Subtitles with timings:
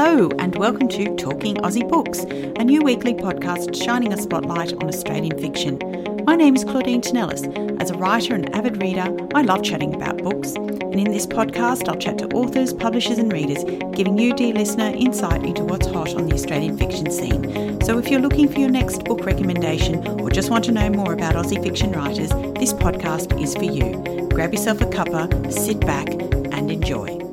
[0.00, 4.84] Hello, and welcome to Talking Aussie Books, a new weekly podcast shining a spotlight on
[4.84, 5.76] Australian fiction.
[6.24, 7.42] My name is Claudine Tinellis.
[7.82, 10.54] As a writer and avid reader, I love chatting about books.
[10.54, 13.64] And in this podcast, I'll chat to authors, publishers, and readers,
[13.96, 17.80] giving you, dear listener, insight into what's hot on the Australian fiction scene.
[17.80, 21.12] So if you're looking for your next book recommendation or just want to know more
[21.12, 24.28] about Aussie fiction writers, this podcast is for you.
[24.28, 26.08] Grab yourself a cuppa, sit back,
[26.52, 27.27] and enjoy.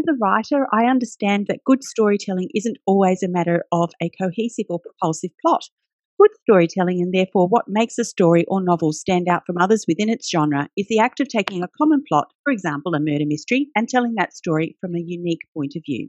[0.00, 4.64] As a writer, I understand that good storytelling isn't always a matter of a cohesive
[4.70, 5.68] or propulsive plot.
[6.18, 10.08] Good storytelling, and therefore what makes a story or novel stand out from others within
[10.08, 13.68] its genre, is the act of taking a common plot, for example, a murder mystery,
[13.76, 16.08] and telling that story from a unique point of view.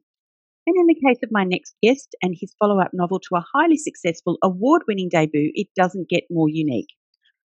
[0.66, 3.46] And in the case of my next guest and his follow up novel to a
[3.54, 6.96] highly successful award winning debut, it doesn't get more unique.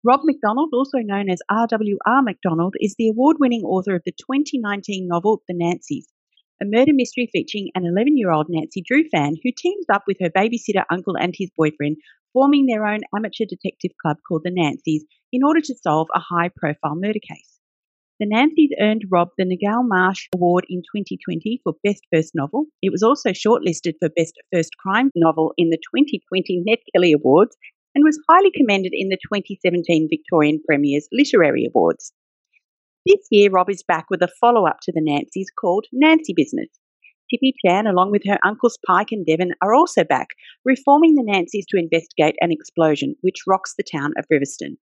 [0.03, 2.21] Rob McDonald, also known as R.W.R.
[2.21, 6.05] McDonald, is the award winning author of the 2019 novel The Nancys,
[6.61, 10.17] a murder mystery featuring an 11 year old Nancy Drew fan who teams up with
[10.21, 11.97] her babysitter uncle and his boyfriend,
[12.33, 15.01] forming their own amateur detective club called the Nancys
[15.33, 17.59] in order to solve a high profile murder case.
[18.17, 22.67] The Nancys earned Rob the Ngaio Marsh Award in 2020 for Best First Novel.
[22.81, 27.57] It was also shortlisted for Best First Crime Novel in the 2020 Ned Kelly Awards
[27.93, 32.13] and was highly commended in the 2017 Victorian Premier's Literary Awards.
[33.05, 36.69] This year, Rob is back with a follow up to the Nancys called Nancy Business.
[37.29, 40.29] Tippy Chan, along with her uncles Pike and Devon, are also back,
[40.63, 44.77] reforming the Nancys to investigate an explosion which rocks the town of Riverstone.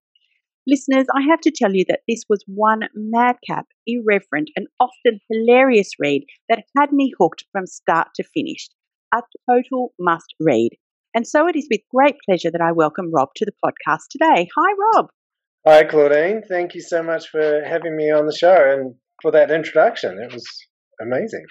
[0.66, 5.90] Listeners, I have to tell you that this was one madcap, irreverent, and often hilarious
[5.98, 8.70] read that had me hooked from start to finish.
[9.14, 10.70] A total must read.
[11.14, 14.48] And so it is with great pleasure that I welcome Rob to the podcast today.
[14.56, 15.10] Hi, Rob.
[15.66, 16.42] Hi, Claudine.
[16.46, 20.18] Thank you so much for having me on the show and for that introduction.
[20.22, 20.46] It was
[21.00, 21.46] amazing.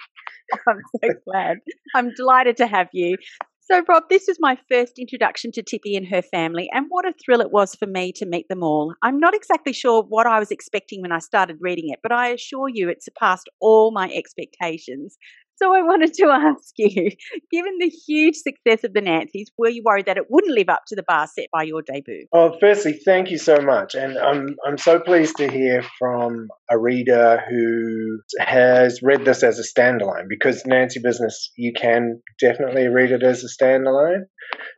[0.68, 1.56] I'm so glad.
[1.96, 3.16] I'm delighted to have you.
[3.58, 7.14] So, Rob, this was my first introduction to Tippy and her family, and what a
[7.24, 8.94] thrill it was for me to meet them all.
[9.02, 12.28] I'm not exactly sure what I was expecting when I started reading it, but I
[12.28, 15.16] assure you it surpassed all my expectations.
[15.56, 17.10] So I wanted to ask you,
[17.50, 20.82] given the huge success of the Nancys, were you worried that it wouldn't live up
[20.88, 22.26] to the bar set by your debut?
[22.32, 26.78] Well, firstly, thank you so much, and I'm I'm so pleased to hear from a
[26.78, 33.12] reader who has read this as a standalone because Nancy Business you can definitely read
[33.12, 34.24] it as a standalone.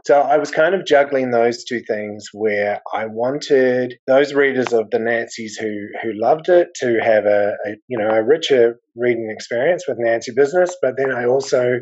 [0.04, 4.90] So I was kind of juggling those two things where I wanted those readers of
[4.90, 5.72] the Nancys who
[6.02, 10.32] who loved it to have a, a you know a richer reading experience with Nancy
[10.34, 11.80] Business, but then I also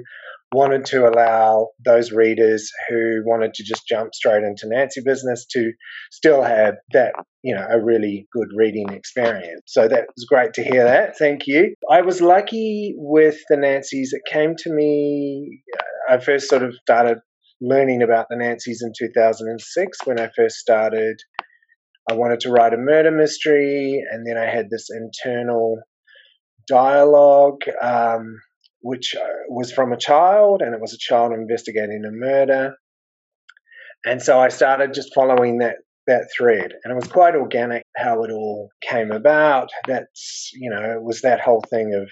[0.52, 5.72] wanted to allow those readers who wanted to just jump straight into Nancy Business to
[6.12, 9.62] still have that, you know, a really good reading experience.
[9.66, 11.18] So that was great to hear that.
[11.18, 11.74] Thank you.
[11.90, 14.12] I was lucky with the Nancys.
[14.12, 17.18] It came to me, uh, I first sort of started
[17.60, 21.16] learning about the Nancys in 2006 when I first started.
[22.10, 25.78] I wanted to write a murder mystery, and then I had this internal
[26.66, 28.40] dialogue, um,
[28.80, 32.74] which uh, was from a child, and it was a child investigating a murder.
[34.04, 35.76] And so I started just following that
[36.06, 39.70] that thread, and it was quite organic how it all came about.
[39.86, 42.10] That's you know, it was that whole thing of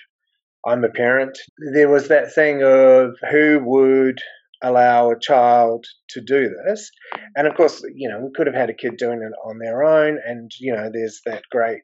[0.67, 1.39] I'm a parent.
[1.73, 4.19] There was that thing of who would
[4.63, 6.91] allow a child to do this.
[7.37, 9.83] And of course, you know, we could have had a kid doing it on their
[9.83, 10.19] own.
[10.25, 11.83] And, you know, there's that great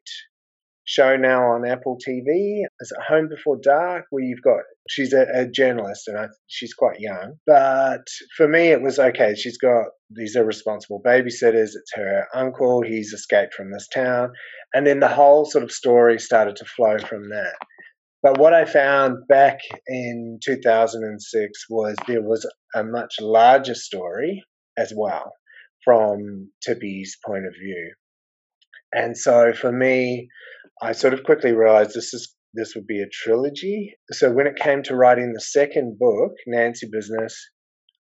[0.88, 2.62] show now on Apple TV.
[2.80, 4.06] Is it Home Before Dark?
[4.08, 7.34] Where you've got she's a, a journalist and I, she's quite young.
[7.46, 8.06] But
[8.36, 9.34] for me, it was okay.
[9.34, 11.76] She's got these irresponsible babysitters.
[11.76, 12.82] It's her uncle.
[12.82, 14.30] He's escaped from this town,
[14.74, 17.54] and then the whole sort of story started to flow from that.
[18.22, 24.42] But what I found back in 2006 was there was a much larger story
[24.76, 25.34] as well
[25.84, 27.92] from Tippy's point of view.
[28.92, 30.28] And so for me,
[30.82, 33.94] I sort of quickly realized this is this would be a trilogy.
[34.10, 37.36] So when it came to writing the second book, Nancy Business,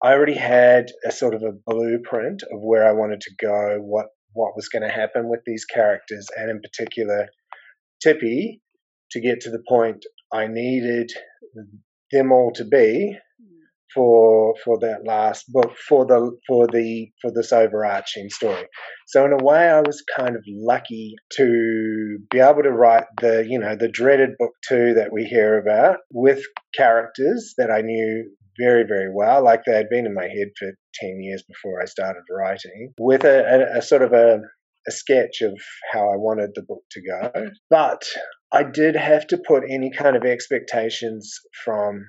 [0.02, 4.06] I already had a sort of a blueprint of where I wanted to go, what
[4.32, 7.28] what was going to happen with these characters, and in particular,
[8.02, 8.60] Tippy,
[9.10, 11.10] to get to the point I needed
[12.12, 13.18] them all to be
[13.94, 18.66] for for that last book for the for the for this overarching story.
[19.06, 23.46] So in a way, I was kind of lucky to be able to write the
[23.48, 26.42] you know the dreaded book two that we hear about with
[26.74, 30.68] characters that I knew very very well, like they had been in my head for
[30.94, 34.40] ten years before I started writing, with a, a, a sort of a
[34.88, 35.58] a sketch of
[35.92, 37.50] how I wanted the book to go.
[37.68, 38.02] But
[38.52, 42.04] I did have to put any kind of expectations from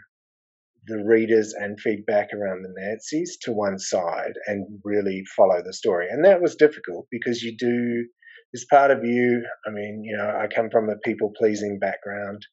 [0.87, 6.07] the readers and feedback around the Nancy's to one side and really follow the story.
[6.09, 8.07] And that was difficult because you do,
[8.55, 12.45] as part of you, I mean, you know, I come from a people pleasing background.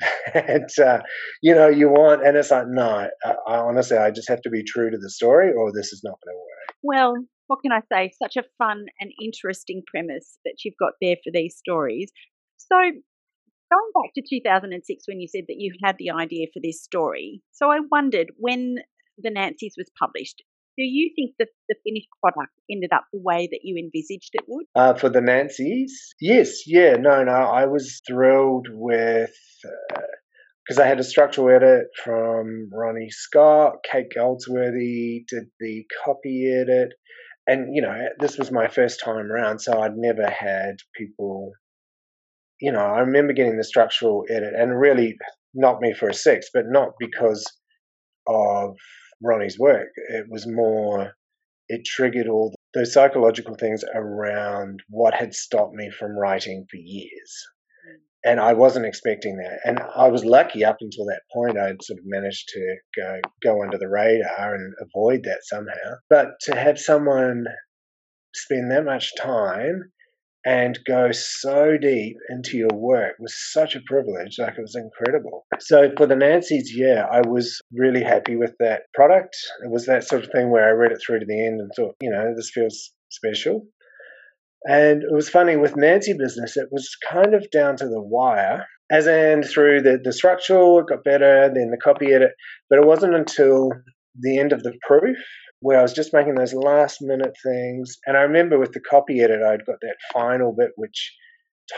[0.34, 0.98] and uh,
[1.40, 4.50] you know you want and it's like no I, I honestly i just have to
[4.50, 7.14] be true to the story or this is not going to work well
[7.46, 11.30] what can i say such a fun and interesting premise that you've got there for
[11.32, 12.10] these stories
[12.58, 12.76] so
[13.74, 17.42] going back to 2006 when you said that you had the idea for this story,
[17.52, 18.76] so I wondered when
[19.18, 20.42] the Nancy's was published,
[20.76, 24.44] do you think that the finished product ended up the way that you envisaged it
[24.48, 24.66] would?
[24.74, 26.14] Uh, for the Nancy's?
[26.20, 27.32] Yes, yeah, no, no.
[27.32, 29.30] I was thrilled with.
[29.62, 36.52] Because uh, I had a structural edit from Ronnie Scott, Kate Goldsworthy did the copy
[36.52, 36.94] edit,
[37.46, 41.52] and you know this was my first time around, so I'd never had people
[42.64, 45.18] you know, I remember getting the structural edit and really
[45.52, 47.44] knocked me for a six, but not because
[48.26, 48.74] of
[49.22, 49.88] Ronnie's work.
[50.08, 51.12] It was more,
[51.68, 57.44] it triggered all those psychological things around what had stopped me from writing for years.
[57.86, 58.30] Mm.
[58.30, 59.58] And I wasn't expecting that.
[59.66, 61.58] And I was lucky up until that point.
[61.58, 65.98] I'd sort of managed to go go under the radar and avoid that somehow.
[66.08, 67.44] But to have someone
[68.34, 69.92] spend that much time
[70.44, 74.36] and go so deep into your work was such a privilege.
[74.38, 75.46] Like it was incredible.
[75.60, 79.36] So for the Nancy's, yeah, I was really happy with that product.
[79.64, 81.70] It was that sort of thing where I read it through to the end and
[81.74, 83.66] thought, you know, this feels special.
[84.68, 88.66] And it was funny with Nancy Business, it was kind of down to the wire.
[88.90, 92.32] As in through the, the structural, it got better, then the copy edit.
[92.68, 93.70] But it wasn't until
[94.18, 95.16] the end of the proof
[95.64, 97.96] where I was just making those last minute things.
[98.04, 101.10] And I remember with the copy edit, I'd got that final bit which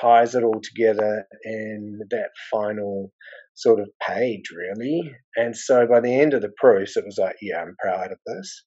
[0.00, 3.12] ties it all together in that final
[3.55, 5.15] sort of page, really.
[5.37, 8.19] And so by the end of the proofs, it was like, yeah, I'm proud of
[8.27, 8.65] this.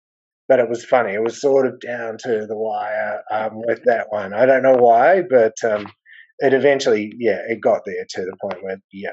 [0.47, 1.15] But it was funny.
[1.15, 4.33] It was sort of down to the wire um, with that one.
[4.33, 5.85] I don't know why, but um,
[6.37, 9.11] it eventually, yeah, it got there to the point where, yeah,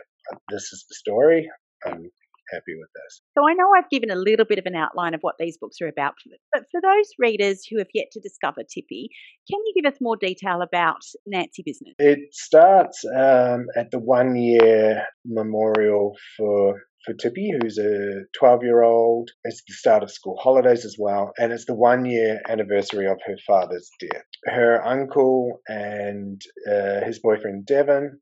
[0.50, 1.50] this is the story.
[1.84, 2.10] Um,
[2.52, 3.20] happy with this.
[3.36, 5.78] So I know I've given a little bit of an outline of what these books
[5.80, 6.14] are about,
[6.52, 9.10] but for those readers who have yet to discover Tippy,
[9.50, 11.94] can you give us more detail about Nancy Business?
[11.98, 18.82] It starts um, at the one year memorial for for Tippy, who's a 12 year
[18.82, 19.30] old.
[19.44, 23.18] It's the start of school holidays as well, and it's the one year anniversary of
[23.24, 24.24] her father's death.
[24.44, 28.20] Her uncle and uh, his boyfriend Devon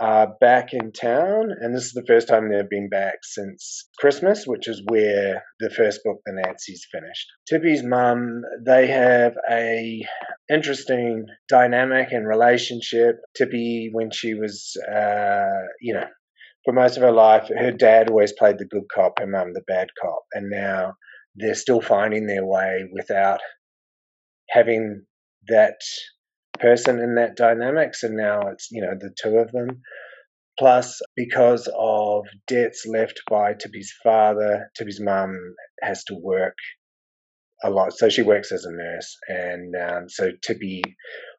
[0.00, 4.46] are back in town, and this is the first time they've been back since Christmas,
[4.46, 7.28] which is where the first book, The Nancy's, finished.
[7.48, 10.02] Tippy's mum, they have a
[10.52, 13.16] interesting dynamic and relationship.
[13.36, 16.06] Tippy, when she was, uh, you know,
[16.64, 19.62] for most of her life, her dad always played the good cop, her mum the
[19.66, 20.94] bad cop, and now
[21.34, 23.40] they're still finding their way without
[24.50, 25.04] having
[25.48, 25.80] that
[26.62, 29.82] person in that dynamics, and now it's you know the two of them.
[30.58, 35.36] Plus, because of debts left by Tippy's father, Tippy's mum
[35.82, 36.54] has to work
[37.64, 37.92] a lot.
[37.94, 40.82] So she works as a nurse, and um, so Tippy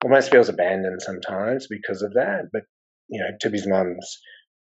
[0.04, 2.50] almost feels abandoned sometimes because of that.
[2.52, 2.64] But
[3.08, 4.20] you know, Tippy's mum's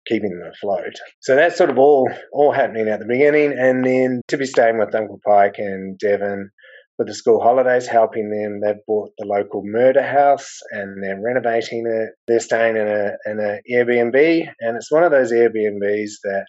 [0.08, 0.96] keeping them afloat.
[1.22, 4.96] So that's sort of all all happening at the beginning, and then Tippy's staying with
[4.96, 6.52] Uncle Pike and Devon
[7.00, 8.60] for the school holidays, helping them.
[8.60, 12.10] They've bought the local murder house and they're renovating it.
[12.28, 16.46] They're staying in a in an Airbnb, and it's one of those Airbnbs that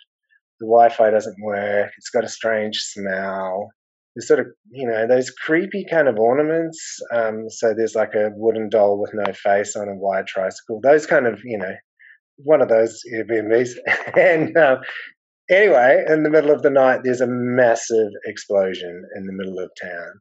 [0.59, 1.93] the Wi-Fi doesn't work.
[1.97, 3.71] It's got a strange smell.
[4.17, 6.99] There's sort of you know those creepy kind of ornaments.
[7.15, 10.81] Um, so there's like a wooden doll with no face on a wire tricycle.
[10.83, 11.77] Those kind of you know
[12.39, 13.71] one of those Airbnbs.
[14.19, 14.79] and um,
[15.49, 19.71] anyway, in the middle of the night, there's a massive explosion in the middle of
[19.81, 20.21] town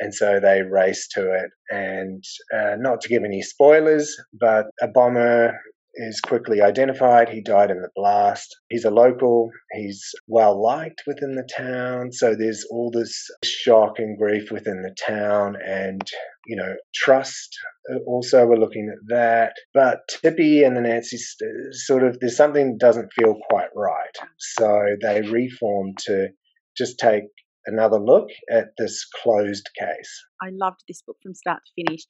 [0.00, 1.50] and so they race to it.
[1.70, 2.22] And
[2.54, 5.58] uh, not to give any spoilers, but a bomber
[5.98, 7.28] is quickly identified.
[7.28, 8.56] He died in the blast.
[8.68, 9.50] He's a local.
[9.72, 12.12] He's well liked within the town.
[12.12, 16.00] So there's all this shock and grief within the town and,
[16.46, 17.56] you know, trust.
[17.92, 19.54] Uh, also, we're looking at that.
[19.74, 21.34] But Tippy and the Nancy's
[21.72, 24.16] sort of, there's something that doesn't feel quite right.
[24.38, 26.28] So they reform to
[26.76, 27.24] just take
[27.68, 30.24] another look at this closed case.
[30.42, 32.02] I loved this book from start to finish.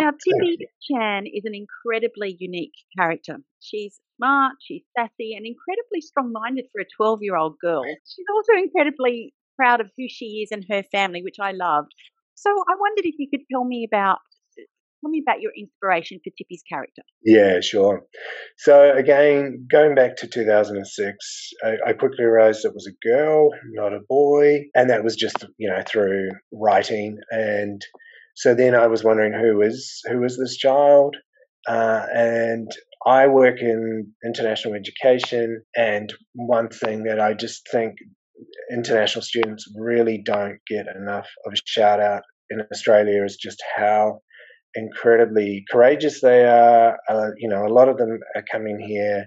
[0.00, 0.58] Now, Tippy
[0.90, 3.38] Chan is an incredibly unique character.
[3.60, 7.82] She's smart, she's sassy, and incredibly strong minded for a 12 year old girl.
[7.84, 11.92] She's also incredibly proud of who she is and her family, which I loved.
[12.34, 14.18] So I wondered if you could tell me about
[15.00, 17.02] tell me about your inspiration for Tippy's character.
[17.24, 18.02] Yeah, sure.
[18.56, 23.92] So again, going back to 2006, I, I quickly realized it was a girl, not
[23.92, 27.18] a boy, and that was just you know through writing.
[27.30, 27.80] And
[28.34, 31.16] so then I was wondering who is who is this child,
[31.68, 32.70] uh, and
[33.06, 37.94] I work in international education, and one thing that I just think
[38.70, 44.20] international students really don't get enough of a shout out in Australia is just how
[44.74, 46.96] incredibly courageous they are.
[47.08, 49.26] Uh, you know, a lot of them are coming here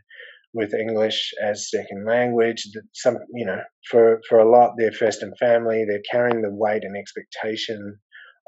[0.53, 2.63] with English as second language.
[2.93, 5.85] Some, you know, for for a lot, they're first in family.
[5.85, 7.97] They're carrying the weight and expectation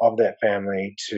[0.01, 1.17] of that family to,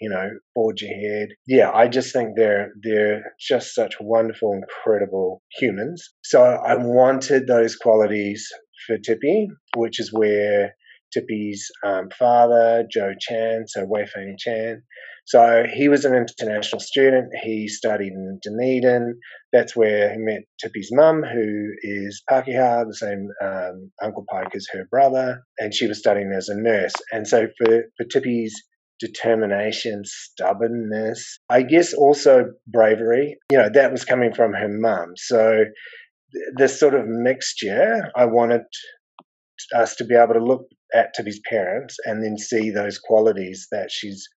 [0.00, 1.28] you know, forge ahead.
[1.46, 6.02] Yeah, I just think they're they're just such wonderful, incredible humans.
[6.22, 8.46] So I wanted those qualities
[8.86, 10.74] for Tippy, which is where
[11.14, 14.82] Tippy's um, father, Joe Chan, so Wei Feng Chan.
[15.26, 17.32] So he was an international student.
[17.42, 19.18] He studied in Dunedin.
[19.52, 24.66] That's where he met Tippy's mum, who is Pakeha, the same um, Uncle Pike as
[24.72, 26.92] her brother, and she was studying as a nurse.
[27.10, 28.54] And so for, for Tippy's
[29.00, 35.14] determination, stubbornness, I guess also bravery, you know, that was coming from her mum.
[35.16, 35.64] So
[36.56, 38.62] this sort of mixture, I wanted
[39.74, 43.90] us to be able to look at Tippy's parents and then see those qualities that
[43.90, 44.28] she's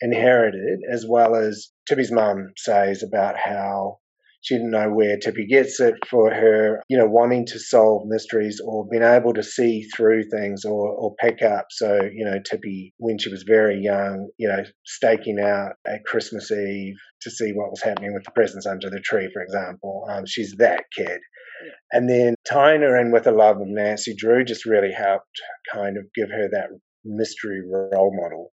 [0.00, 3.98] inherited, as well as Tippy's mum says about how
[4.42, 8.60] she didn't know where Tippy gets it for her, you know, wanting to solve mysteries
[8.64, 11.66] or being able to see through things or, or pick up.
[11.70, 16.50] So, you know, Tippy, when she was very young, you know, staking out at Christmas
[16.50, 20.06] Eve to see what was happening with the presents under the tree, for example.
[20.10, 21.20] Um, she's that kid.
[21.92, 25.40] And then tying her in with the love of Nancy Drew just really helped
[25.72, 26.68] kind of give her that
[27.04, 28.52] mystery role model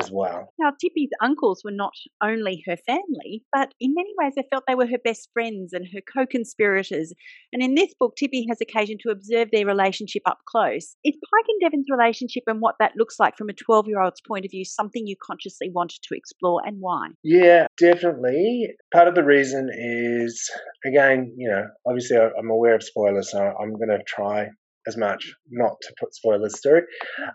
[0.00, 0.52] as well.
[0.58, 4.74] Now, Tippy's uncles were not only her family, but in many ways I felt they
[4.74, 7.12] were her best friends and her co conspirators.
[7.52, 10.96] And in this book, Tippy has occasion to observe their relationship up close.
[11.04, 14.20] Is Pike and Devon's relationship and what that looks like from a 12 year old's
[14.20, 17.08] point of view something you consciously wanted to explore and why?
[17.22, 18.68] Yeah, definitely.
[18.92, 20.50] Part of the reason is,
[20.84, 24.48] again, you know, obviously I'm aware of spoilers, so I'm going to try
[24.88, 26.82] as much, not to put spoilers through.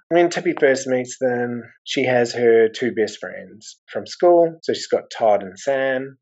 [0.10, 4.57] When Tippy first meets them, she has her two best friends from school.
[4.63, 6.17] So she's got Todd and Sam.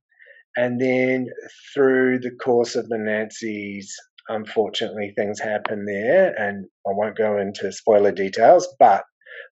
[0.58, 1.28] And then
[1.74, 3.96] through the course of the Nancy's,
[4.28, 6.36] unfortunately, things happen there.
[6.38, 9.04] And I won't go into spoiler details, but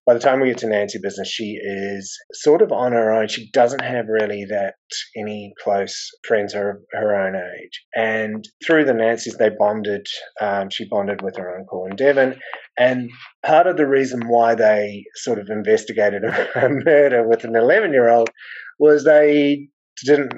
[0.05, 3.27] by the time we get to Nancy business, she is sort of on her own.
[3.27, 4.73] She doesn't have really that
[5.15, 7.85] any close friends her her own age.
[7.95, 10.07] And through the Nancys, they bonded.
[10.41, 12.39] Um, she bonded with her uncle in Devon.
[12.77, 13.11] And
[13.45, 16.23] part of the reason why they sort of investigated
[16.55, 18.29] a murder with an 11 year old
[18.79, 19.67] was they
[20.05, 20.33] didn't,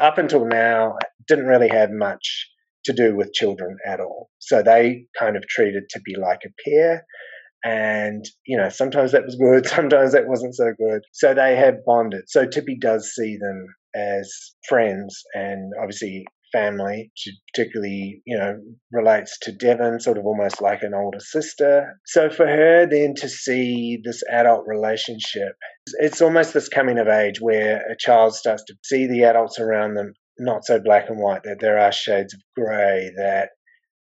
[0.00, 2.46] up until now, didn't really have much
[2.84, 4.30] to do with children at all.
[4.38, 7.04] So they kind of treated Tippy like a peer
[7.64, 11.02] and you know sometimes that was good sometimes that wasn't so good.
[11.12, 12.24] So they have bonded.
[12.28, 14.30] So tippy does see them as
[14.68, 18.54] friends and obviously family she particularly you know
[18.90, 21.98] relates to devon sort of almost like an older sister.
[22.06, 25.54] So for her then to see this adult relationship
[26.00, 29.94] it's almost this coming of age where a child starts to see the adults around
[29.94, 33.50] them not so black and white that there are shades of grey that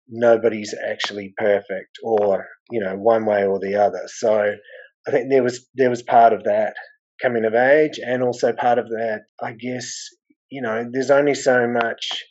[0.08, 4.02] nobody's actually perfect or you know one way or the other.
[4.06, 4.54] So
[5.06, 6.74] i think there was there was part of that
[7.22, 10.08] coming of age and also part of that i guess
[10.50, 12.24] you know there's only so much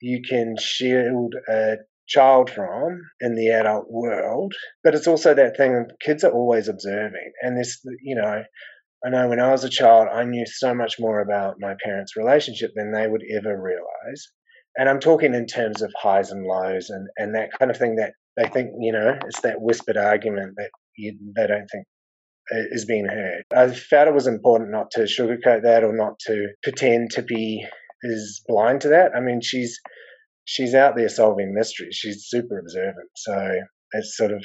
[0.00, 1.76] you can shield a
[2.08, 4.54] child from in the adult world
[4.84, 8.42] but it's also that thing kids are always observing and this you know
[9.04, 12.16] I know when I was a child, I knew so much more about my parents'
[12.16, 14.32] relationship than they would ever realize.
[14.76, 17.96] And I'm talking in terms of highs and lows and, and that kind of thing
[17.96, 21.86] that they think, you know, it's that whispered argument that you, they don't think
[22.50, 23.42] is being heard.
[23.54, 27.66] I felt it was important not to sugarcoat that or not to pretend to be
[28.02, 29.12] is blind to that.
[29.16, 29.78] I mean, she's
[30.44, 31.96] she's out there solving mysteries.
[31.96, 33.08] She's super observant.
[33.16, 33.60] So
[33.92, 34.44] it's sort of,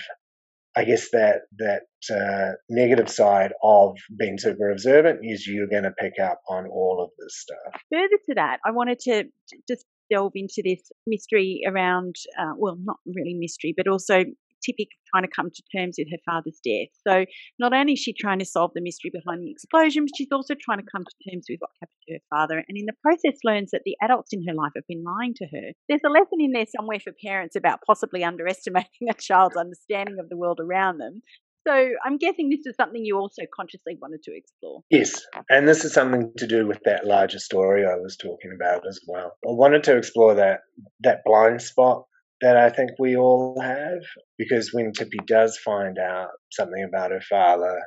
[0.76, 5.92] I guess that that uh, negative side of being super observant is you're going to
[5.92, 7.82] pick up on all of this stuff.
[7.92, 9.26] Further to that, I wanted to
[9.68, 14.24] just delve into this mystery around, uh, well, not really mystery, but also
[14.64, 16.90] Tippy trying to come to terms with her father's death.
[17.08, 17.26] So
[17.60, 20.54] not only is she trying to solve the mystery behind the explosion, but she's also
[20.60, 22.64] trying to come to terms with what happened to her father.
[22.68, 25.46] And in the process, learns that the adults in her life have been lying to
[25.46, 25.72] her.
[25.90, 30.30] There's a lesson in there somewhere for parents about possibly underestimating a child's understanding of
[30.30, 31.22] the world around them.
[31.68, 34.82] So I'm guessing this is something you also consciously wanted to explore.
[34.90, 38.88] Yes, and this is something to do with that larger story I was talking about
[38.88, 39.34] as well.
[39.48, 40.62] I wanted to explore that
[41.02, 42.06] that blind spot
[42.42, 44.02] that I think we all have
[44.38, 47.80] because when Tippy does find out something about her father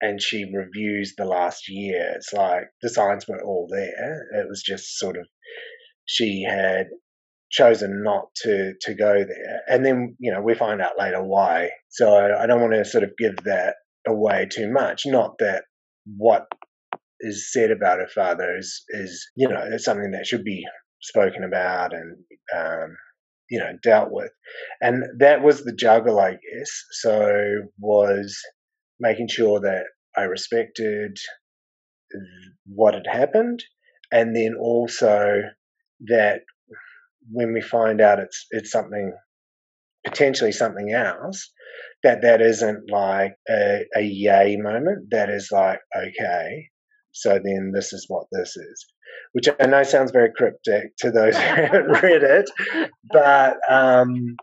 [0.00, 4.28] and she reviews the last year, it's like the signs were all there.
[4.40, 5.26] It was just sort of
[6.06, 6.86] she had
[7.50, 11.70] chosen not to to go there, and then you know we find out later why.
[11.88, 13.76] So I don't want to sort of give that
[14.06, 15.02] away too much.
[15.06, 15.64] Not that
[16.16, 16.46] what
[17.20, 20.64] is said about her father is is you know it's something that should be
[21.02, 22.16] spoken about and
[22.56, 22.96] um,
[23.50, 24.30] you know dealt with,
[24.80, 26.70] and that was the juggle, I guess.
[26.92, 28.40] So was
[28.98, 29.84] making sure that
[30.16, 31.18] I respected
[32.66, 33.62] what had happened,
[34.12, 35.42] and then also
[36.06, 36.42] that
[37.30, 39.12] when we find out it's it's something
[40.06, 41.50] potentially something else,
[42.02, 45.08] that that isn't like a, a yay moment.
[45.10, 46.68] That is like okay,
[47.12, 48.86] so then this is what this is,
[49.32, 52.50] which I know sounds very cryptic to those who haven't read it,
[53.12, 54.36] but um,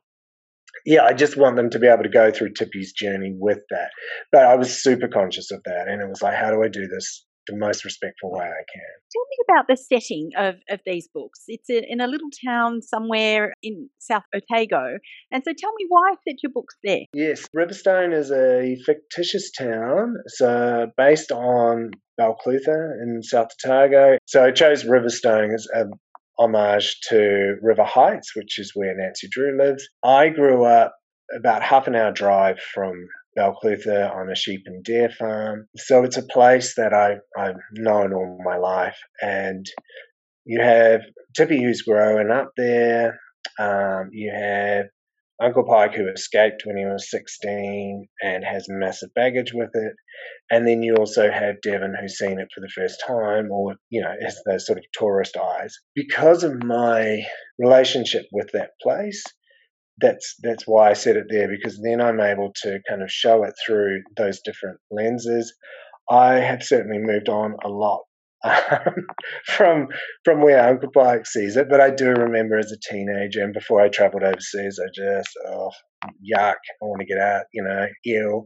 [0.86, 3.89] yeah, I just want them to be able to go through Tippy's journey with that.
[4.31, 6.88] But I was super conscious of that, and it was like, how do I do
[6.88, 8.93] this the most respectful way I can.
[9.11, 11.43] Tell me about the setting of, of these books.
[11.47, 14.97] It's in a little town somewhere in South Otago.
[15.31, 17.01] And so tell me why I set your books there?
[17.13, 20.15] Yes, Riverstone is a fictitious town.
[20.27, 24.17] So uh, based on Balclutha in South Otago.
[24.25, 25.85] So I chose Riverstone as a
[26.39, 29.87] homage to River Heights, which is where Nancy Drew lives.
[30.03, 30.95] I grew up
[31.35, 32.93] about half an hour drive from
[33.38, 35.67] Balclutha on a sheep and deer farm.
[35.75, 38.98] So it's a place that I, I've known all my life.
[39.22, 39.65] And
[40.46, 41.01] you have
[41.36, 43.20] Tippy who's growing up there.
[43.60, 44.86] Um, you have
[45.41, 49.94] Uncle Pike who escaped when he was 16 and has massive baggage with it.
[50.50, 54.01] And then you also have Devon who's seen it for the first time or, you
[54.01, 55.75] know, has those sort of tourist eyes.
[55.96, 57.24] Because of my
[57.60, 59.24] relationship with that place,
[59.99, 63.43] that's that's why I said it there because then I'm able to kind of show
[63.43, 65.53] it through those different lenses.
[66.10, 68.01] I have certainly moved on a lot
[68.43, 69.07] um,
[69.45, 69.88] from
[70.23, 73.81] from where Uncle Pike sees it, but I do remember as a teenager and before
[73.81, 75.71] I travelled overseas, I just oh
[76.05, 78.45] yuck, I want to get out, you know, ill.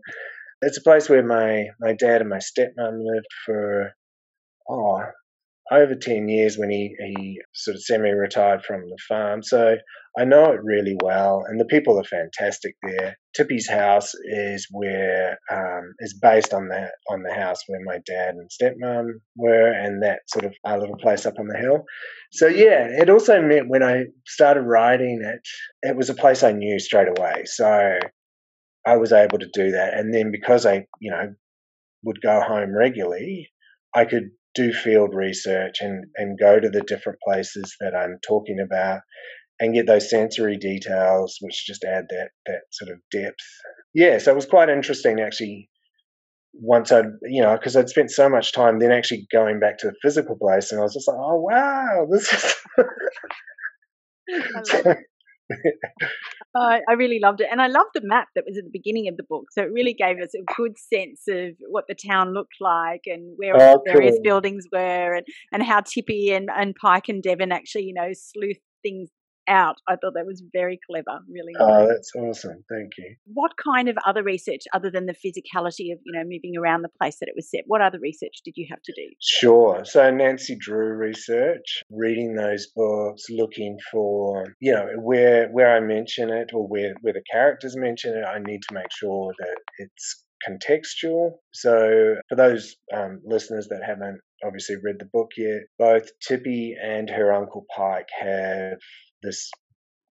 [0.62, 3.92] It's a place where my my dad and my stepmom lived for
[4.70, 5.02] oh
[5.72, 9.42] over 10 years when he, he sort of semi retired from the farm.
[9.42, 9.78] So
[10.20, 13.18] I know it really well, and the people are fantastic there.
[13.34, 18.36] Tippy's house is where um, is based on the on the house where my dad
[18.36, 19.08] and stepmom
[19.38, 21.86] were, and that sort of our little place up on the hill.
[22.34, 25.40] So yeah, it also meant when I started writing it,
[25.88, 27.44] it was a place I knew straight away.
[27.46, 27.98] So
[28.86, 31.34] I was able to do that, and then because I you know
[32.04, 33.50] would go home regularly,
[33.96, 38.60] I could do field research and, and go to the different places that I'm talking
[38.60, 39.02] about
[39.60, 43.36] and get those sensory details, which just add that that sort of depth.
[43.94, 45.70] Yeah, so it was quite interesting actually.
[46.54, 49.88] Once I'd, you know, because I'd spent so much time then actually going back to
[49.88, 52.56] the physical place, and I was just like, oh wow, this is.
[56.56, 57.48] uh, I really loved it.
[57.52, 59.46] And I loved the map that was at the beginning of the book.
[59.52, 63.34] So it really gave us a good sense of what the town looked like and
[63.38, 67.84] where oh, various buildings were and, and how Tippy and, and Pike and Devon actually,
[67.84, 69.10] you know, sleuth things
[69.48, 69.78] out.
[69.88, 71.54] I thought that was very clever, really.
[71.60, 72.64] Oh, that's awesome.
[72.70, 73.16] Thank you.
[73.26, 76.90] What kind of other research, other than the physicality of, you know, moving around the
[77.00, 79.08] place that it was set, what other research did you have to do?
[79.22, 79.84] Sure.
[79.86, 86.30] So Nancy Drew research, reading those books, looking for, you know, where where I mention
[86.30, 90.24] it or where, where the characters mention it, I need to make sure that it's
[90.48, 91.32] contextual.
[91.52, 97.10] So, for those um, listeners that haven't obviously read the book yet, both Tippy and
[97.10, 98.80] her uncle Pike have
[99.22, 99.50] this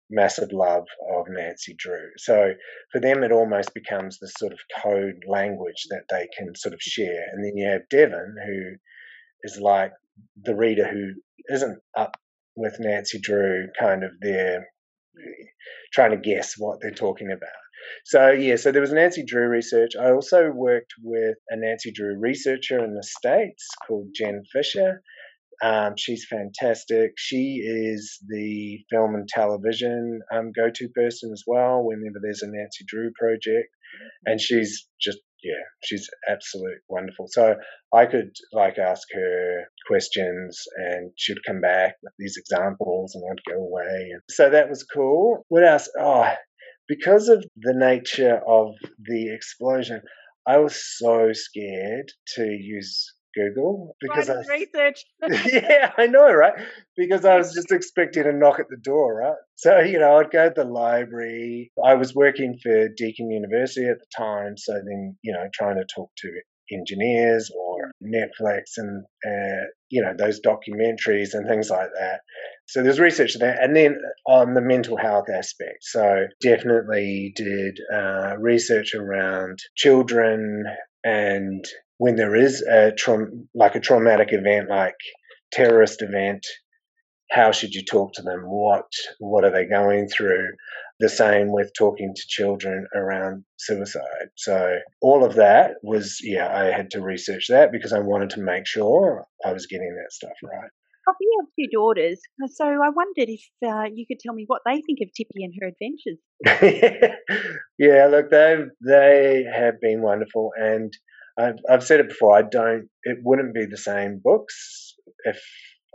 [0.10, 2.12] massive love of Nancy Drew.
[2.18, 2.54] So
[2.92, 6.82] for them, it almost becomes this sort of code language that they can sort of
[6.82, 7.26] share.
[7.32, 8.76] And then you have Devon, who
[9.44, 9.92] is like
[10.44, 11.14] the reader who
[11.54, 12.18] isn't up
[12.56, 14.68] with Nancy Drew, kind of there
[15.94, 17.50] trying to guess what they're talking about.
[18.06, 19.92] So yeah, so there was Nancy Drew research.
[20.00, 25.02] I also worked with a Nancy Drew researcher in the States called Jen Fisher,
[25.64, 27.12] um, she's fantastic.
[27.18, 32.48] She is the film and television um, go to person as well whenever there's a
[32.48, 33.70] Nancy Drew project.
[34.26, 37.28] And she's just, yeah, she's absolute wonderful.
[37.30, 37.56] So
[37.94, 43.54] I could like ask her questions and she'd come back with these examples and I'd
[43.54, 44.12] go away.
[44.30, 45.46] So that was cool.
[45.48, 45.90] What else?
[45.98, 46.30] Oh,
[46.88, 50.02] because of the nature of the explosion,
[50.48, 55.06] I was so scared to use Google because I research.
[55.52, 56.54] yeah, I know, right?
[56.96, 59.38] Because I was just expecting a knock at the door, right?
[59.56, 61.72] So you know, I'd go to the library.
[61.84, 65.86] I was working for Deakin University at the time, so then you know, trying to
[65.94, 66.32] talk to
[66.72, 72.22] engineers or Netflix and uh, you know those documentaries and things like that.
[72.68, 75.80] So there's research there, and then on the mental health aspect.
[75.82, 80.66] So definitely did uh, research around children
[81.04, 81.64] and
[81.98, 84.96] when there is a tra- like a traumatic event, like
[85.52, 86.46] terrorist event,
[87.32, 88.44] how should you talk to them?
[88.46, 88.88] What
[89.20, 90.50] what are they going through?
[91.00, 94.30] The same with talking to children around suicide.
[94.38, 98.42] So all of that was yeah, I had to research that because I wanted to
[98.42, 100.70] make sure I was getting that stuff right.
[101.04, 104.82] Probably have two daughters, so I wondered if uh, you could tell me what they
[104.82, 106.18] think of Tippy and her adventures.
[107.78, 110.92] yeah, look, they they have been wonderful, and
[111.38, 112.38] I've, I've said it before.
[112.38, 112.88] I don't.
[113.04, 114.96] It wouldn't be the same books
[115.26, 115.42] if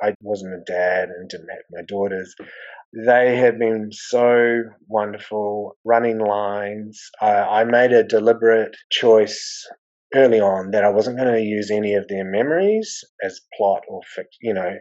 [0.03, 2.35] I wasn't a dad and didn't have my daughters.
[3.07, 7.01] They have been so wonderful running lines.
[7.21, 9.67] I, I made a deliberate choice
[10.15, 14.01] early on that I wasn't going to use any of their memories as plot or
[14.41, 14.77] you know,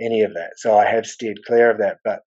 [0.00, 0.52] any of that.
[0.56, 1.98] So I have steered clear of that.
[2.02, 2.20] But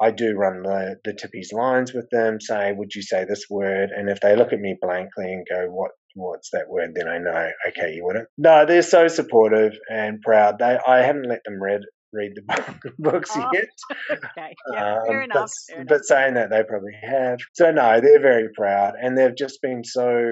[0.00, 3.90] I do run the, the Tippy's lines with them, say, would you say this word?
[3.94, 7.18] And if they look at me blankly and go, what what's that word, then I
[7.18, 8.28] know, okay, you wouldn't.
[8.38, 10.58] No, they're so supportive and proud.
[10.58, 13.68] They I haven't let them read read the books oh, yet.
[14.12, 15.50] Okay, yeah, um, fair, enough,
[15.88, 17.38] but, saying that, they probably have.
[17.54, 20.22] So no, they're very proud, and they've just been so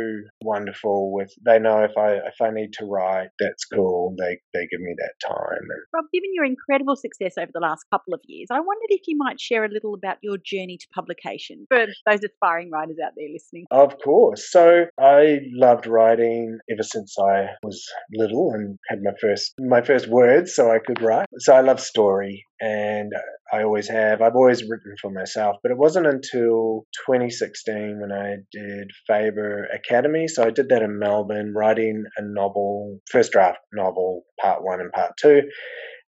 [0.43, 1.13] wonderful.
[1.13, 4.15] With they know if I if I need to write, that's cool.
[4.19, 5.67] They they give me that time.
[5.95, 9.17] Rob, given your incredible success over the last couple of years, I wondered if you
[9.17, 13.29] might share a little about your journey to publication for those aspiring writers out there
[13.33, 13.67] listening.
[13.71, 14.51] Of course.
[14.51, 20.09] So I loved writing ever since I was little and had my first my first
[20.09, 21.27] words, so I could write.
[21.39, 23.13] So I love story and
[23.53, 24.21] I always have.
[24.21, 30.27] I've always written for myself, but it wasn't until 2016 when I did Faber Academy.
[30.27, 34.93] So I did that in Melbourne, writing a novel, first draft novel, part one and
[34.93, 35.43] part two.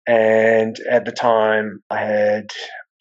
[0.07, 2.51] And at the time, I had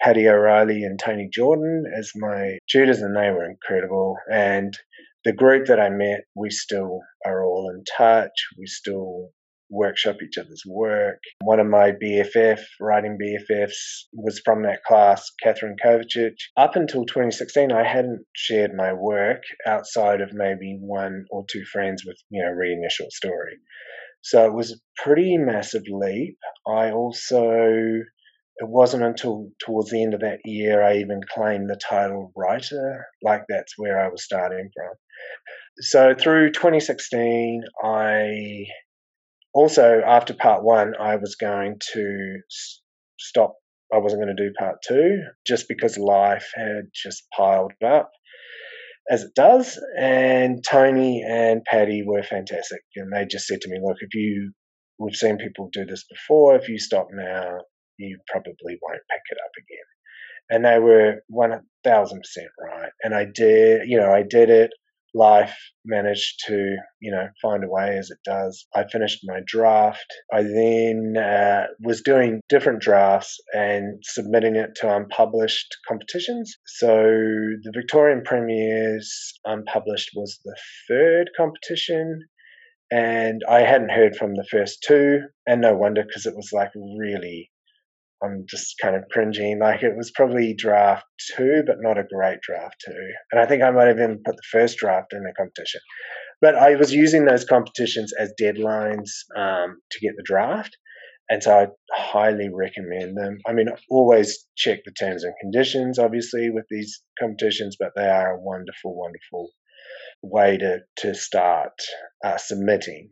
[0.02, 4.17] Paddy O'Reilly and Toni Jordan as my tutors, and they were incredible.
[4.32, 4.78] And
[5.26, 8.32] the group that I met, we still are all in touch.
[8.58, 9.30] We still
[9.72, 11.20] workshop each other's work.
[11.42, 16.36] One of my BFF, writing BFFs, was from that class, Katherine Kovacic.
[16.58, 22.04] Up until 2016, I hadn't shared my work outside of maybe one or two friends
[22.06, 23.58] with, you know, reading a short story.
[24.22, 26.38] So it was a pretty massive leap.
[26.68, 27.44] I also,
[28.62, 33.06] it wasn't until towards the end of that year I even claimed the title writer.
[33.24, 34.94] Like that's where I was starting from.
[35.80, 38.66] So through 2016, I
[39.54, 42.40] also after part one, I was going to
[43.20, 43.56] stop.
[43.94, 48.10] I wasn't going to do part two just because life had just piled up
[49.10, 49.78] as it does.
[49.98, 54.52] And Toni and Paddy were fantastic, and they just said to me, "Look, if you
[55.00, 56.56] we've seen people do this before.
[56.56, 57.58] If you stop now,
[57.98, 59.88] you probably won't pick it up again."
[60.50, 62.92] And they were one thousand percent right.
[63.04, 64.72] And I did, you know, I did it
[65.13, 68.65] life managed to, you know, find a way as it does.
[68.76, 70.06] I finished my draft.
[70.34, 76.56] I then uh, was doing different drafts and submitting it to unpublished competitions.
[76.65, 80.56] So the Victorian Premier's unpublished was the
[80.88, 82.21] third competition.
[82.91, 86.71] And I hadn't heard from the first two, and no wonder because it was like
[86.76, 87.51] really
[88.24, 89.60] I'm just kind of cringing.
[89.60, 91.06] Like it was probably draft
[91.36, 93.12] two, but not a great draft two.
[93.32, 95.82] And I think I might have even put the first draft in the competition.
[96.42, 100.76] But I was using those competitions as deadlines um, to get the draft.
[101.30, 103.38] And so I highly recommend them.
[103.48, 108.36] I mean, always check the terms and conditions, obviously, with these competitions, but they are
[108.36, 109.50] a wonderful, wonderful
[110.24, 111.72] way to, to start
[112.26, 113.12] uh, submitting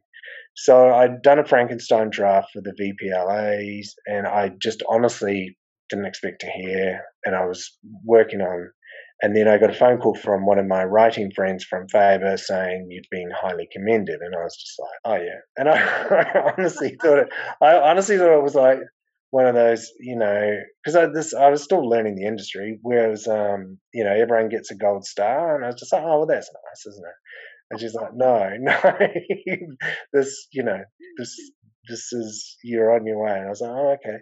[0.61, 5.57] so I'd done a Frankenstein draft for the VPLAs, and I just honestly
[5.89, 6.99] didn't expect to hear.
[7.23, 8.69] And I was working on,
[9.21, 12.35] and then I got a phone call from one of my writing friends from Faber
[12.35, 15.39] saying you'd been highly commended, and I was just like, oh yeah.
[15.55, 15.77] And I,
[16.35, 17.29] I honestly thought it.
[17.61, 18.79] I honestly thought it was like
[19.31, 23.29] one of those, you know, because I this I was still learning the industry, whereas
[23.29, 26.25] um, you know, everyone gets a gold star, and I was just like, oh well,
[26.25, 27.15] that's nice, isn't it?
[27.69, 28.79] And she's like, no, no,
[30.13, 30.81] this, you know,
[31.17, 31.39] this,
[31.87, 33.37] this is, you're on your way.
[33.37, 34.17] And I was like, oh, okay.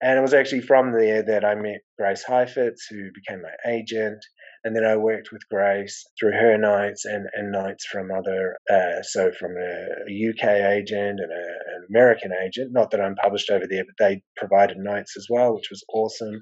[0.00, 4.24] And it was actually from there that I met Grace Heifetz, who became my agent.
[4.64, 9.02] And then I worked with Grace through her nights and, and notes from other, uh,
[9.02, 12.72] so from a, a UK agent and a, an American agent.
[12.72, 16.38] Not that I'm published over there, but they provided notes as well, which was awesome.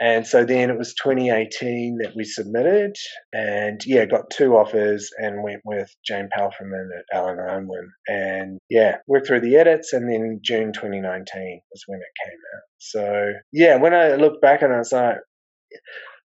[0.00, 2.96] And so then it was 2018 that we submitted,
[3.32, 7.90] and yeah, got two offers and went with Jane Palfreyman at Allen Unwin.
[8.08, 12.62] And yeah, worked through the edits, and then June 2019 was when it came out.
[12.78, 15.16] So yeah, when I look back and I was like,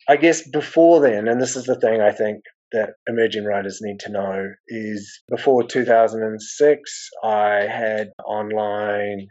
[0.08, 4.00] I guess before then, and this is the thing I think that emerging writers need
[4.00, 9.28] to know is before 2006, I had online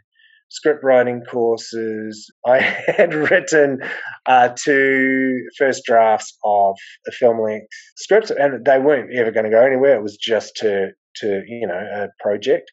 [0.53, 2.31] script writing courses.
[2.47, 3.79] I had written
[4.25, 6.75] uh, two first drafts of
[7.07, 9.95] a film length scripts, and they weren't ever going to go anywhere.
[9.95, 12.71] It was just to to you know a project,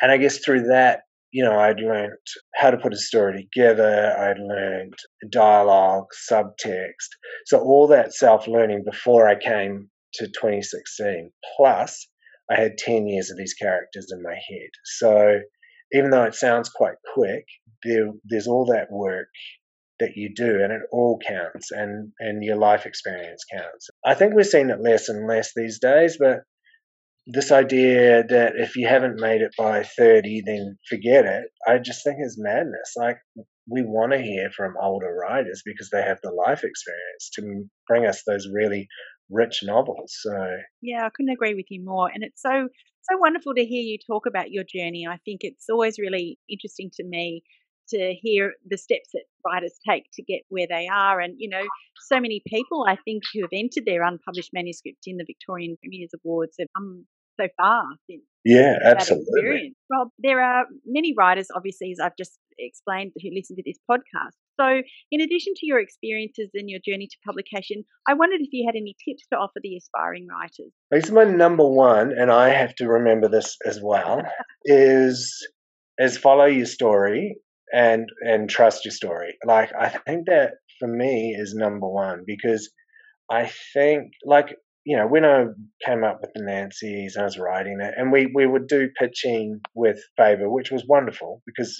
[0.00, 1.02] and I guess through that.
[1.30, 2.16] You know, I'd learned
[2.54, 4.16] how to put a story together.
[4.18, 4.94] I'd learned
[5.30, 7.10] dialogue, subtext.
[7.44, 11.30] So, all that self learning before I came to 2016.
[11.54, 12.08] Plus,
[12.50, 14.70] I had 10 years of these characters in my head.
[14.84, 15.40] So,
[15.92, 17.44] even though it sounds quite quick,
[17.84, 19.28] there, there's all that work
[20.00, 23.88] that you do and it all counts and, and your life experience counts.
[24.04, 26.40] I think we're seeing it less and less these days, but
[27.26, 32.02] this idea that if you haven't made it by 30, then forget it, I just
[32.02, 32.94] think is madness.
[32.96, 33.18] Like,
[33.70, 38.06] we want to hear from older writers because they have the life experience to bring
[38.06, 38.88] us those really
[39.30, 40.16] rich novels.
[40.20, 40.32] So,
[40.82, 42.10] yeah, I couldn't agree with you more.
[42.12, 42.68] And it's so
[43.10, 45.06] so wonderful to hear you talk about your journey.
[45.08, 47.42] I think it's always really interesting to me
[47.90, 51.20] to hear the steps that writers take to get where they are.
[51.20, 51.62] And, you know,
[52.08, 56.10] so many people, I think, who have entered their unpublished manuscripts in the Victorian Premier's
[56.22, 57.06] Awards have come
[57.40, 58.22] so far since.
[58.44, 59.74] Yeah, absolutely.
[59.88, 64.36] Well, there are many writers, obviously, as I've just explained, who listen to this podcast.
[64.60, 68.66] So, in addition to your experiences and your journey to publication, I wondered if you
[68.66, 70.72] had any tips to offer the aspiring writers.
[70.90, 74.22] Is my number one, and I have to remember this as well,
[74.64, 75.32] is
[75.98, 77.36] is follow your story
[77.72, 79.36] and and trust your story.
[79.46, 82.70] Like I think that for me is number one because
[83.30, 85.44] I think like you know when I
[85.84, 89.60] came up with the Nancy's, I was writing it, and we we would do pitching
[89.74, 91.76] with Faber, which was wonderful because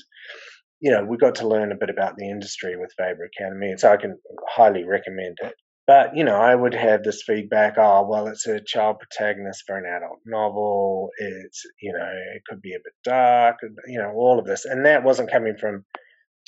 [0.81, 3.81] you know, we got to learn a bit about the industry with Faber Academy, and
[3.81, 5.55] so I can highly recommend it.
[5.87, 7.75] But you know, I would have this feedback.
[7.79, 11.11] Oh, well, it's a child protagonist for an adult novel.
[11.19, 13.57] It's you know, it could be a bit dark.
[13.87, 15.85] You know, all of this, and that wasn't coming from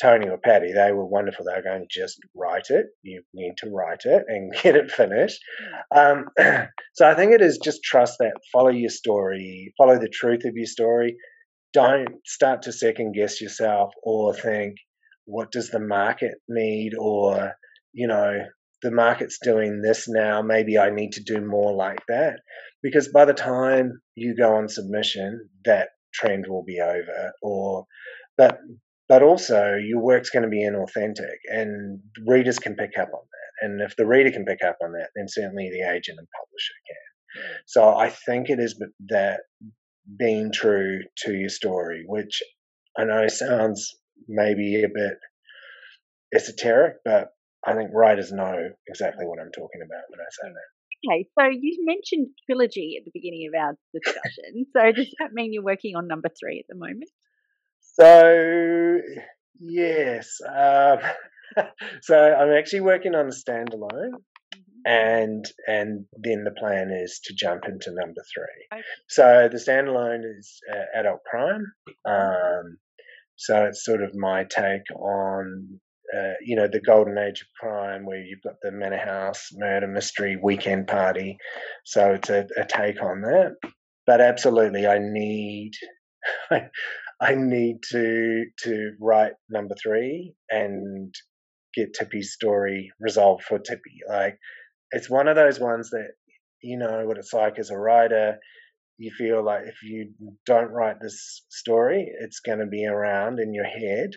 [0.00, 0.72] Toni or Paddy.
[0.72, 1.44] They were wonderful.
[1.44, 2.86] They were going, just write it.
[3.02, 5.40] You need to write it and get it finished.
[5.94, 6.26] Um,
[6.94, 8.34] so I think it is just trust that.
[8.52, 9.72] Follow your story.
[9.76, 11.16] Follow the truth of your story
[11.72, 14.76] don't start to second guess yourself or think,
[15.24, 16.92] what does the market need?
[16.98, 17.52] Or,
[17.92, 18.44] you know,
[18.82, 22.40] the market's doing this now, maybe I need to do more like that.
[22.82, 27.32] Because by the time you go on submission, that trend will be over.
[27.42, 27.84] Or,
[28.36, 28.58] but
[29.10, 33.66] but also your work's going to be inauthentic and readers can pick up on that
[33.66, 36.74] and if the reader can pick up on that then certainly the agent and publisher
[36.86, 39.40] can so i think it is that
[40.18, 42.42] being true to your story, which
[42.98, 43.94] I know sounds
[44.28, 45.18] maybe a bit
[46.34, 47.28] esoteric, but
[47.66, 50.70] I think writers know exactly what I'm talking about when I say that.
[51.08, 54.66] Okay, so you mentioned trilogy at the beginning of our discussion.
[54.76, 57.10] so does that mean you're working on number three at the moment?
[57.80, 58.98] So
[59.60, 60.98] yes, um,
[62.02, 64.12] so I'm actually working on a standalone
[64.84, 68.78] and and then the plan is to jump into number three.
[68.78, 68.82] Okay.
[69.08, 71.64] So the standalone is uh, adult crime.
[72.06, 72.78] Um,
[73.36, 75.80] so it's sort of my take on
[76.16, 79.86] uh, you know the golden age of crime, where you've got the Manor House murder
[79.86, 81.38] mystery weekend party.
[81.84, 83.56] So it's a, a take on that.
[84.06, 85.72] But absolutely, I need.
[87.22, 91.14] I need to to write number three and
[91.74, 94.00] get Tippy's story resolved for Tippy.
[94.08, 94.38] Like
[94.92, 96.08] it's one of those ones that
[96.62, 98.38] you know what it's like as a writer.
[98.98, 100.12] You feel like if you
[100.44, 104.10] don't write this story, it's going to be around in your head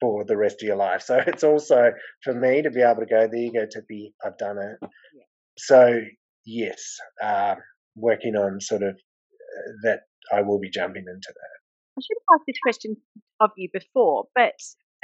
[0.00, 1.02] for the rest of your life.
[1.02, 4.38] So it's also for me to be able to go, there you go, Tippy, I've
[4.38, 4.76] done it.
[4.82, 5.22] Yeah.
[5.56, 6.00] So
[6.44, 7.54] yes, uh,
[7.96, 10.00] working on sort of uh, that,
[10.30, 11.58] I will be jumping into that.
[11.96, 12.96] I should have asked this question
[13.40, 14.52] of you before, but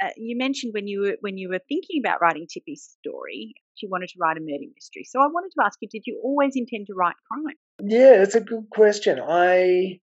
[0.03, 3.87] uh, you mentioned when you were when you were thinking about writing Tippy's story, she
[3.87, 5.03] wanted to write a murder mystery.
[5.05, 7.55] So I wanted to ask you, did you always intend to write crime?
[7.81, 9.19] Yeah, it's a good question.
[9.19, 9.99] I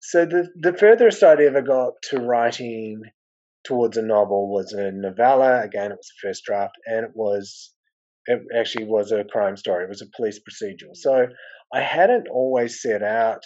[0.00, 3.02] so the the furthest I'd ever got to writing
[3.64, 5.62] towards a novel was a novella.
[5.62, 7.72] Again, it was the first draft, and it was
[8.26, 9.84] it actually was a crime story.
[9.84, 10.94] It was a police procedural.
[10.94, 11.26] So
[11.72, 13.42] I hadn't always set out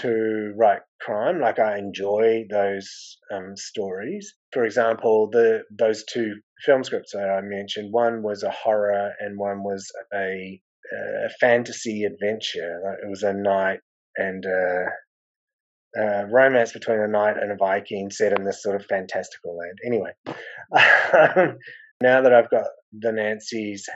[0.00, 1.40] to write crime.
[1.40, 4.34] Like I enjoy those um, stories.
[4.52, 7.92] For example, the those two film scripts that I mentioned.
[7.92, 10.60] One was a horror, and one was a,
[10.92, 12.96] a fantasy adventure.
[13.02, 13.80] It was a knight
[14.16, 14.86] and a,
[16.00, 19.78] a, romance between a knight and a Viking set in this sort of fantastical land.
[19.84, 20.12] Anyway,
[22.02, 23.86] now that I've got the Nancy's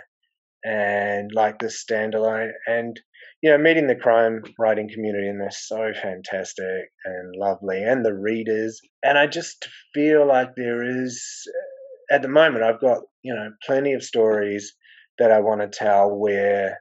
[0.65, 3.01] and like the standalone and
[3.43, 8.15] you know meeting the crime writing community and they're so fantastic and lovely and the
[8.15, 13.35] readers and i just feel like there is uh, at the moment i've got you
[13.35, 14.75] know plenty of stories
[15.19, 16.79] that i want to tell where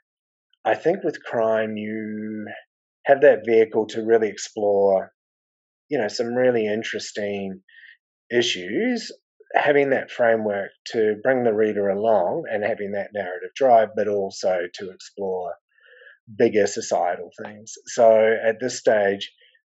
[0.65, 2.45] i think with crime you
[3.05, 5.11] have that vehicle to really explore
[5.89, 7.61] you know some really interesting
[8.31, 9.11] issues
[9.53, 14.61] having that framework to bring the reader along and having that narrative drive, but also
[14.75, 15.53] to explore
[16.37, 17.73] bigger societal things.
[17.87, 19.31] So at this stage,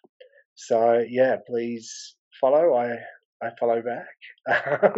[0.55, 2.75] So yeah, please follow.
[2.75, 2.99] I
[3.43, 4.07] I follow back.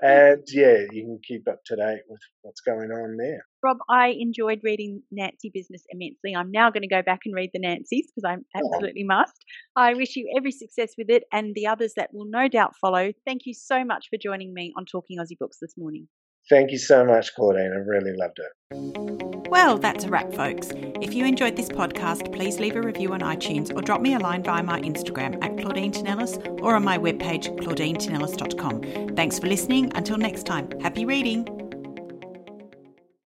[0.00, 3.44] and yeah, you can keep up to date with what's going on there.
[3.62, 6.34] Rob, I enjoyed reading Nancy Business immensely.
[6.36, 8.60] I'm now going to go back and read the Nancys because I oh.
[8.74, 9.14] absolutely oh.
[9.14, 9.44] must.
[9.76, 13.12] I wish you every success with it and the others that will no doubt follow.
[13.26, 16.08] Thank you so much for joining me on Talking Aussie Books this morning.
[16.50, 17.72] Thank you so much, Claudine.
[17.72, 19.41] I really loved it.
[19.52, 20.70] Well, that's a wrap, folks.
[21.02, 24.18] If you enjoyed this podcast, please leave a review on iTunes or drop me a
[24.18, 29.14] line via my Instagram at Claudine Tinellis or on my webpage, claudinetinellis.com.
[29.14, 29.92] Thanks for listening.
[29.94, 31.61] Until next time, happy reading.